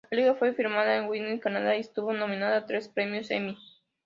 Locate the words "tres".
2.65-2.87